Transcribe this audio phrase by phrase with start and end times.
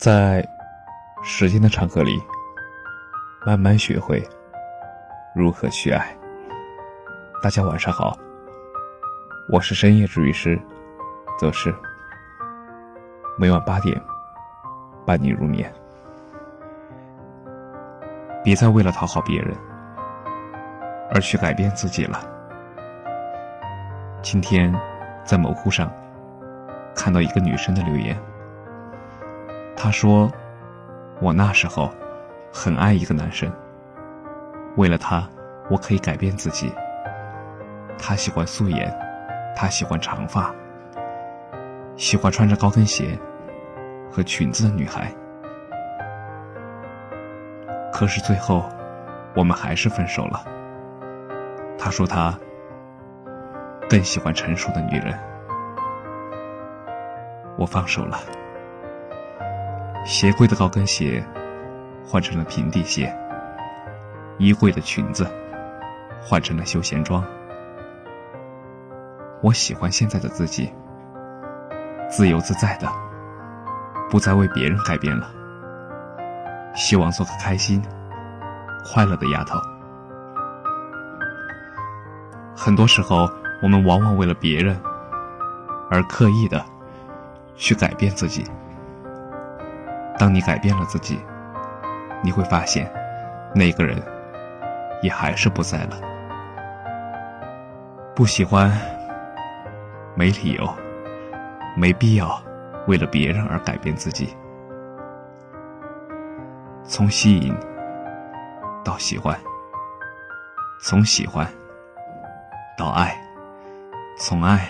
[0.00, 0.42] 在
[1.22, 2.18] 时间的长河里，
[3.44, 4.26] 慢慢学会
[5.34, 6.16] 如何去爱。
[7.42, 8.16] 大家晚上好，
[9.50, 10.58] 我是深夜治愈师，
[11.38, 11.70] 则是
[13.36, 13.94] 每晚八点
[15.04, 15.70] 伴你入眠。
[18.42, 19.54] 别再为了讨好别人
[21.14, 22.22] 而去改变自己了。
[24.22, 24.74] 今天
[25.26, 25.92] 在某乎上
[26.96, 28.18] 看到一个女生的留言。
[29.82, 30.30] 他说
[31.22, 31.90] ：“我那时候
[32.52, 33.50] 很爱一个男生，
[34.76, 35.26] 为了他，
[35.70, 36.70] 我可以改变自己。
[37.96, 38.94] 他喜欢素颜，
[39.56, 40.54] 他喜欢长发，
[41.96, 43.18] 喜欢穿着高跟鞋
[44.12, 45.10] 和裙子的女孩。
[47.90, 48.68] 可是最后，
[49.34, 50.44] 我们还是分手了。
[51.78, 52.38] 他说他
[53.88, 55.18] 更喜欢成熟的女人，
[57.56, 58.18] 我放手了。”
[60.04, 61.24] 鞋柜的高跟鞋
[62.04, 63.14] 换成了平底鞋，
[64.38, 65.30] 衣柜的裙子
[66.20, 67.24] 换成了休闲装。
[69.42, 70.72] 我喜欢现在的自己，
[72.10, 72.88] 自由自在的，
[74.10, 75.30] 不再为别人改变了。
[76.74, 77.82] 希望做个开心、
[78.84, 79.58] 快乐的丫头。
[82.56, 83.28] 很多时候，
[83.62, 84.80] 我们往往为了别人
[85.90, 86.64] 而刻意的
[87.54, 88.44] 去改变自己。
[90.20, 91.18] 当你改变了自己，
[92.22, 92.92] 你会发现，
[93.54, 93.96] 那个人
[95.00, 95.98] 也还是不在了。
[98.14, 98.70] 不喜欢，
[100.14, 100.76] 没理由，
[101.74, 102.38] 没必要
[102.86, 104.36] 为了别人而改变自己。
[106.84, 107.56] 从吸引
[108.84, 109.34] 到喜欢，
[110.82, 111.50] 从喜欢
[112.76, 113.18] 到爱，
[114.18, 114.68] 从爱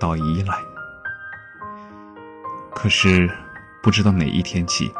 [0.00, 0.52] 到依赖。
[2.74, 3.30] 可是。
[3.86, 4.92] 不知道哪一天起，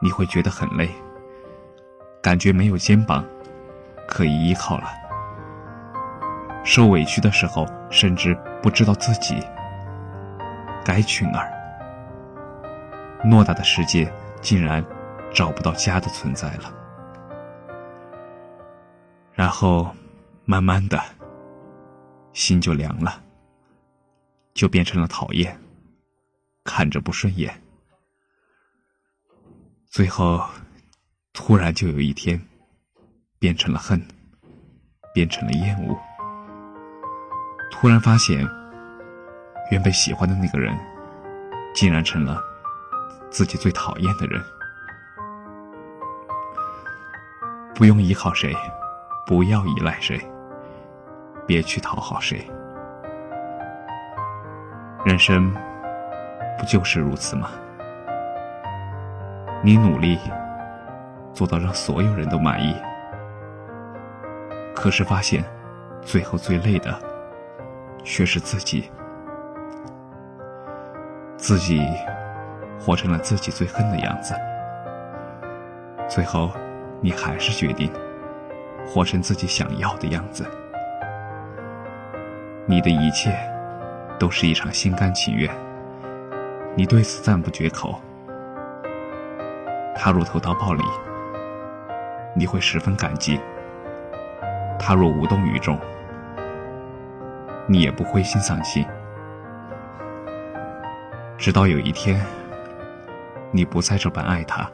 [0.00, 0.88] 你会觉得很累，
[2.22, 3.24] 感觉没有肩膀
[4.06, 4.88] 可以依靠了。
[6.64, 9.42] 受委屈的时候，甚至不知道自己
[10.84, 11.50] 该去哪儿。
[13.24, 14.08] 偌大的世界，
[14.40, 14.84] 竟然
[15.34, 16.72] 找不到家的存在了。
[19.34, 19.90] 然后，
[20.44, 21.02] 慢慢的，
[22.32, 23.20] 心就凉了，
[24.54, 25.58] 就变成了讨厌，
[26.62, 27.52] 看着不顺眼。
[29.90, 30.44] 最后，
[31.32, 32.38] 突然就有一天，
[33.38, 34.00] 变成了恨，
[35.14, 35.98] 变成了厌恶。
[37.70, 38.46] 突然发现，
[39.70, 40.78] 原本喜欢的那个人，
[41.74, 42.38] 竟然成了
[43.30, 44.44] 自己最讨厌的人。
[47.74, 48.54] 不用依靠谁，
[49.26, 50.20] 不要依赖谁，
[51.46, 52.46] 别去讨好谁。
[55.06, 55.50] 人生
[56.58, 57.50] 不就是如此吗？
[59.60, 60.18] 你努力
[61.34, 62.74] 做到让所有人都满意，
[64.74, 65.44] 可是发现
[66.00, 66.96] 最后最累的
[68.04, 68.88] 却是自己，
[71.36, 71.84] 自己
[72.78, 74.32] 活成了自己最恨的样子。
[76.08, 76.52] 最后，
[77.00, 77.92] 你还是决定
[78.86, 80.46] 活成自己想要的样子。
[82.64, 83.36] 你的一切
[84.18, 85.52] 都是一场心甘情愿，
[86.76, 88.00] 你对此赞不绝口。
[90.00, 90.84] 他若投桃报李，
[92.34, 93.36] 你会十分感激；
[94.78, 95.76] 他若无动于衷，
[97.66, 98.86] 你也不灰心丧气。
[101.36, 102.24] 直到有一天，
[103.50, 104.70] 你不再这般爱他，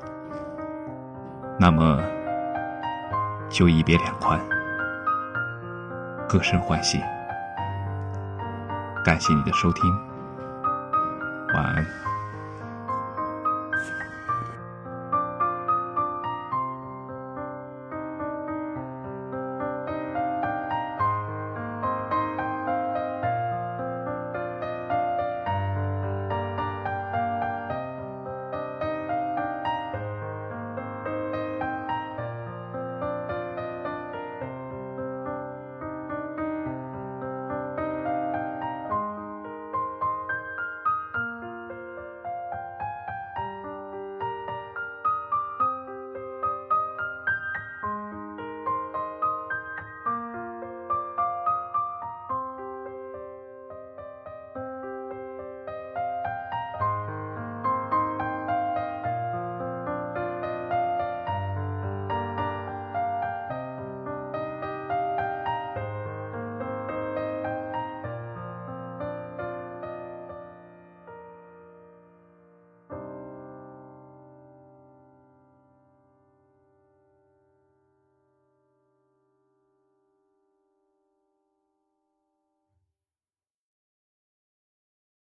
[1.59, 2.03] 那么
[3.49, 4.39] 就一别两宽，
[6.29, 7.03] 各生欢喜。
[9.03, 9.91] 感谢你的收听，
[11.55, 12.04] 晚安。